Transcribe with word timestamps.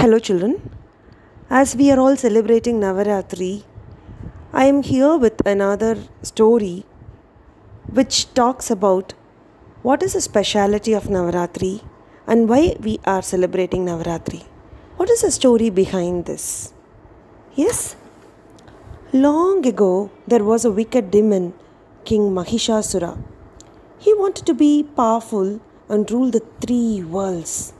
Hello, 0.00 0.18
children. 0.18 0.52
As 1.50 1.76
we 1.76 1.90
are 1.92 2.00
all 2.00 2.16
celebrating 2.16 2.76
Navaratri, 2.80 3.64
I 4.50 4.64
am 4.64 4.82
here 4.82 5.18
with 5.18 5.46
another 5.46 5.94
story 6.22 6.86
which 7.98 8.32
talks 8.32 8.70
about 8.70 9.12
what 9.82 10.02
is 10.02 10.14
the 10.14 10.22
speciality 10.22 10.94
of 10.94 11.08
Navaratri 11.16 11.82
and 12.26 12.48
why 12.48 12.76
we 12.80 12.98
are 13.04 13.20
celebrating 13.20 13.84
Navaratri. 13.84 14.42
What 14.96 15.10
is 15.10 15.20
the 15.20 15.30
story 15.30 15.68
behind 15.68 16.24
this? 16.24 16.72
Yes? 17.54 17.94
Long 19.12 19.66
ago, 19.66 20.10
there 20.26 20.44
was 20.44 20.64
a 20.64 20.70
wicked 20.70 21.10
demon, 21.10 21.52
King 22.06 22.30
Mahishasura. 22.38 23.22
He 23.98 24.14
wanted 24.14 24.46
to 24.46 24.54
be 24.54 24.82
powerful 24.82 25.60
and 25.90 26.10
rule 26.10 26.30
the 26.30 26.42
three 26.62 27.02
worlds. 27.02 27.74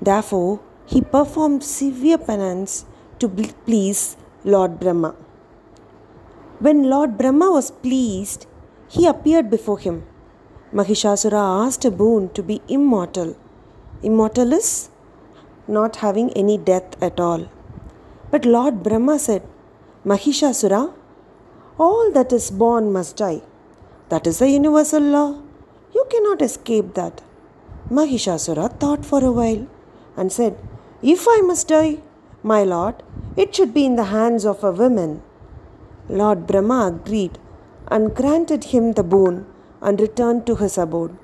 Therefore, 0.00 0.60
he 0.86 1.00
performed 1.00 1.62
severe 1.62 2.18
penance 2.18 2.84
to 3.18 3.28
please 3.66 4.16
Lord 4.44 4.78
Brahma. 4.80 5.14
When 6.58 6.84
Lord 6.90 7.18
Brahma 7.18 7.50
was 7.50 7.70
pleased, 7.70 8.46
he 8.88 9.06
appeared 9.06 9.50
before 9.50 9.78
him. 9.78 10.04
Mahishasura 10.72 11.66
asked 11.66 11.84
a 11.84 11.90
boon 11.90 12.28
to 12.30 12.42
be 12.42 12.62
immortal. 12.68 13.36
Immortal 14.02 14.52
is 14.52 14.88
not 15.66 15.96
having 15.96 16.30
any 16.32 16.56
death 16.56 17.02
at 17.02 17.18
all. 17.18 17.48
But 18.30 18.44
Lord 18.44 18.82
Brahma 18.82 19.18
said, 19.18 19.42
Mahishasura, 20.04 20.92
all 21.78 22.10
that 22.12 22.32
is 22.32 22.50
born 22.50 22.92
must 22.92 23.16
die. 23.16 23.42
That 24.08 24.26
is 24.26 24.38
the 24.38 24.48
universal 24.48 25.02
law. 25.02 25.42
You 25.94 26.06
cannot 26.10 26.42
escape 26.42 26.94
that. 26.94 27.22
Mahishasura 27.90 28.78
thought 28.78 29.04
for 29.04 29.24
a 29.24 29.32
while 29.32 29.66
and 30.16 30.32
said, 30.32 30.56
If 31.12 31.24
I 31.28 31.40
must 31.40 31.68
die, 31.68 31.98
my 32.42 32.64
lord, 32.64 32.96
it 33.36 33.54
should 33.54 33.72
be 33.72 33.84
in 33.86 33.94
the 33.94 34.10
hands 34.12 34.44
of 34.44 34.64
a 34.64 34.72
woman. 34.72 35.22
Lord 36.08 36.48
Brahma 36.48 36.78
agreed 36.88 37.38
and 37.86 38.12
granted 38.12 38.64
him 38.72 38.94
the 38.94 39.04
boon 39.04 39.46
and 39.80 40.00
returned 40.00 40.46
to 40.46 40.56
his 40.56 40.76
abode. 40.76 41.16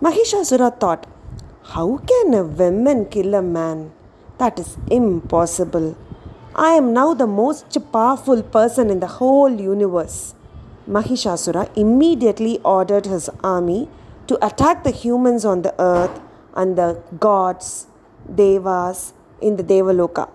Mahishasura 0.00 0.78
thought, 0.78 1.08
How 1.72 1.96
can 2.10 2.34
a 2.34 2.44
woman 2.44 3.06
kill 3.06 3.34
a 3.34 3.42
man? 3.42 3.90
That 4.38 4.60
is 4.60 4.76
impossible. 4.88 5.96
I 6.54 6.74
am 6.74 6.92
now 6.92 7.14
the 7.14 7.26
most 7.26 7.76
powerful 7.90 8.44
person 8.44 8.90
in 8.90 9.00
the 9.00 9.12
whole 9.18 9.60
universe. 9.60 10.34
Mahishasura 10.88 11.68
immediately 11.76 12.60
ordered 12.64 13.06
his 13.06 13.28
army 13.42 13.88
to 14.28 14.38
attack 14.46 14.84
the 14.84 14.92
humans 14.92 15.44
on 15.44 15.62
the 15.62 15.74
earth 15.80 16.20
and 16.54 16.78
the 16.78 17.02
gods 17.18 17.88
Devas 18.32 19.12
in 19.40 19.56
the 19.56 19.62
Devaloka. 19.62 20.28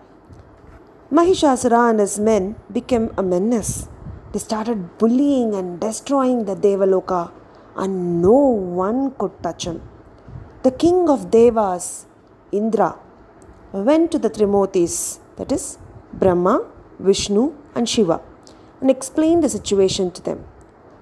Mahishasura 1.12 1.90
and 1.90 2.00
his 2.00 2.20
men 2.20 2.56
became 2.72 3.12
a 3.18 3.24
menace. 3.24 3.88
They 4.32 4.40
started 4.40 4.98
bullying 5.00 5.56
and 5.56 5.80
destroying 5.80 6.46
the 6.46 6.56
Devaloka, 6.56 7.32
and 7.76 8.22
no 8.22 8.38
one 8.84 9.12
could 9.12 9.42
touch 9.42 9.66
him. 9.66 9.82
The 10.62 10.72
king 10.72 11.10
of 11.10 11.32
Devas, 11.32 12.06
Indra, 12.52 13.00
went 13.72 14.12
to 14.12 14.20
the 14.20 14.30
Trimurtis, 14.30 15.20
that 15.38 15.52
is, 15.52 15.80
Brahma, 16.14 16.66
Vishnu, 17.00 17.54
and 17.74 17.88
Shiva, 17.88 18.22
and 18.82 18.92
explained 18.92 19.44
the 19.44 19.50
situation 19.50 20.12
to 20.12 20.22
them. 20.22 20.46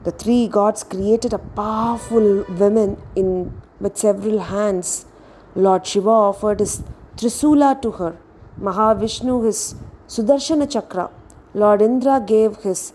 The 0.03 0.11
three 0.11 0.47
gods 0.47 0.83
created 0.83 1.33
a 1.33 1.39
powerful 1.39 2.45
woman 2.47 3.01
in, 3.15 3.61
with 3.79 3.97
several 3.97 4.39
hands 4.39 5.05
Lord 5.65 5.87
Shiva 5.87 6.15
offered 6.29 6.59
his 6.59 6.83
Trisula 7.17 7.81
to 7.81 7.91
her, 7.99 8.15
Mahavishnu 8.61 9.43
his 9.43 9.73
Sudarshana 10.07 10.69
Chakra, 10.71 11.09
Lord 11.55 11.81
Indra 11.81 12.21
gave 12.23 12.57
his 12.57 12.93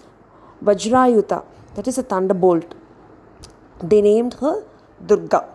Vajrayudha, 0.62 1.44
that 1.74 1.88
is 1.88 1.98
a 1.98 2.04
thunderbolt. 2.04 2.76
They 3.82 4.00
named 4.00 4.34
her 4.34 4.62
Durga. 5.04 5.48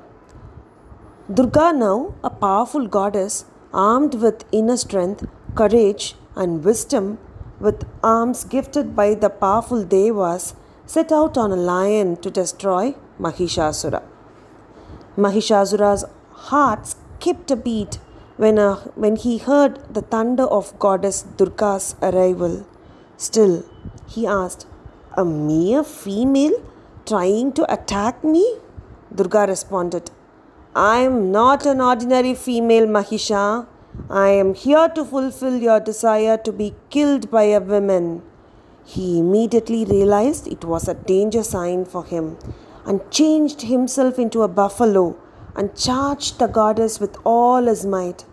Durga, 1.33 1.71
now 1.71 2.13
a 2.25 2.29
powerful 2.29 2.87
goddess 2.87 3.45
armed 3.73 4.15
with 4.15 4.43
inner 4.51 4.75
strength, 4.75 5.25
courage, 5.55 6.15
and 6.35 6.61
wisdom, 6.61 7.19
with 7.61 7.85
arms 8.03 8.43
gifted 8.43 8.97
by 8.97 9.13
the 9.13 9.29
powerful 9.29 9.85
Devas, 9.85 10.55
set 10.85 11.13
out 11.13 11.37
on 11.37 11.53
a 11.53 11.55
lion 11.55 12.17
to 12.17 12.29
destroy 12.29 12.95
Mahishasura. 13.17 14.03
Mahishasura's 15.15 16.03
heart 16.37 16.87
skipped 16.87 17.51
a 17.51 17.55
beat 17.55 17.99
when, 18.37 18.59
uh, 18.59 18.75
when 19.03 19.15
he 19.15 19.37
heard 19.39 19.79
the 19.93 20.01
thunder 20.01 20.43
of 20.43 20.77
goddess 20.79 21.23
Durga's 21.37 21.95
arrival. 22.01 22.65
Still, 23.17 23.65
he 24.07 24.27
asked, 24.27 24.67
A 25.15 25.25
mere 25.25 25.83
female 25.83 26.63
trying 27.05 27.51
to 27.53 27.71
attack 27.71 28.23
me? 28.23 28.59
Durga 29.13 29.45
responded, 29.47 30.11
I 30.75 30.99
am 30.99 31.31
not 31.31 31.65
an 31.65 31.81
ordinary 31.81 32.35
female, 32.35 32.85
Mahisha. 32.85 33.65
I 34.09 34.29
am 34.29 34.53
here 34.53 34.89
to 34.89 35.03
fulfill 35.03 35.57
your 35.57 35.79
desire 35.79 36.37
to 36.37 36.51
be 36.51 36.75
killed 36.91 37.31
by 37.31 37.43
a 37.43 37.59
woman. 37.59 38.21
He 38.85 39.19
immediately 39.19 39.85
realized 39.85 40.47
it 40.47 40.63
was 40.63 40.87
a 40.87 40.93
danger 40.93 41.43
sign 41.43 41.85
for 41.85 42.05
him 42.05 42.37
and 42.85 43.09
changed 43.09 43.63
himself 43.63 44.19
into 44.19 44.43
a 44.43 44.47
buffalo 44.47 45.17
and 45.57 45.75
charged 45.75 46.39
the 46.39 46.47
goddess 46.47 46.99
with 46.99 47.17
all 47.25 47.63
his 47.71 47.85
might. 47.85 48.23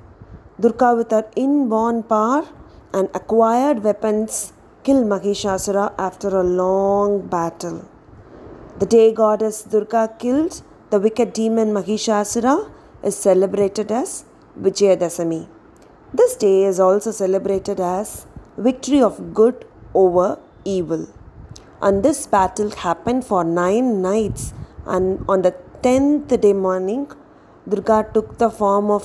Durga, 0.61 0.95
with 0.95 1.11
her 1.11 1.27
inborn 1.35 2.03
power 2.03 2.47
and 2.93 3.09
acquired 3.15 3.83
weapons, 3.83 4.53
killed 4.85 5.07
Mahishasura 5.07 5.95
after 5.99 6.29
a 6.29 6.43
long 6.43 7.27
battle. 7.27 7.89
The 8.79 8.87
day 8.87 9.13
goddess 9.13 9.63
Durga 9.63 10.15
killed 10.19 10.63
the 10.91 11.01
wicked 11.01 11.33
demon 11.33 11.73
Mahishasura 11.73 12.71
is 13.03 13.17
celebrated 13.17 13.91
as 13.91 14.25
Vijayadasami. 14.61 15.49
This 16.13 16.37
day 16.37 16.65
is 16.65 16.79
also 16.79 17.11
celebrated 17.11 17.81
as 17.81 18.27
victory 18.57 19.01
of 19.01 19.35
good 19.35 19.65
over 19.95 20.39
evil. 20.65 21.09
And 21.83 22.03
this 22.03 22.27
battle 22.27 22.71
happened 22.71 23.25
for 23.25 23.43
nine 23.43 24.03
nights 24.03 24.53
and 24.87 25.25
on 25.29 25.43
the 25.43 25.55
tenth 25.85 26.31
day 26.41 26.55
morning, 26.55 27.03
Durga 27.69 28.07
took 28.15 28.39
the 28.39 28.49
form 28.49 28.91
of 28.91 29.05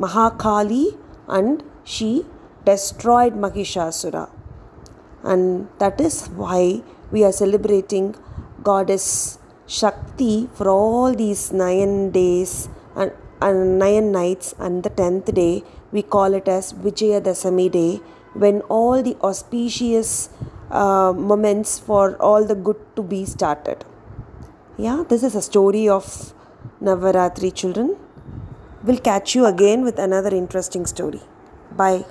Mahakali 0.00 0.98
and 1.28 1.62
she 1.84 2.26
destroyed 2.64 3.34
Mahishasura. 3.34 4.28
And 5.22 5.68
that 5.78 6.00
is 6.00 6.26
why 6.26 6.82
we 7.12 7.22
are 7.22 7.30
celebrating 7.30 8.16
Goddess 8.64 9.38
Shakti 9.68 10.48
for 10.52 10.68
all 10.68 11.14
these 11.14 11.52
nine 11.52 12.10
days 12.10 12.68
and, 12.96 13.12
and 13.40 13.78
nine 13.78 14.10
nights, 14.10 14.54
and 14.58 14.82
the 14.82 14.90
tenth 14.90 15.32
day 15.32 15.62
we 15.92 16.02
call 16.02 16.34
it 16.34 16.48
as 16.48 16.72
Vijayadasami 16.72 17.70
day 17.70 18.00
when 18.34 18.62
all 18.62 19.00
the 19.00 19.16
auspicious 19.22 20.28
uh, 20.72 21.12
moments 21.16 21.78
for 21.78 22.16
all 22.16 22.44
the 22.44 22.56
good 22.56 22.80
to 22.96 23.02
be 23.02 23.24
started 23.24 23.84
yeah 24.78 25.04
this 25.08 25.22
is 25.22 25.34
a 25.34 25.42
story 25.42 25.88
of 25.88 26.04
navaratri 26.82 27.54
children. 27.54 27.96
We'll 28.84 28.98
catch 28.98 29.34
you 29.34 29.46
again 29.46 29.82
with 29.82 29.98
another 29.98 30.34
interesting 30.34 30.86
story. 30.86 31.20
Bye 31.76 32.04